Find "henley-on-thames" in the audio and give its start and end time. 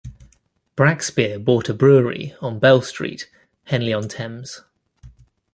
3.65-4.61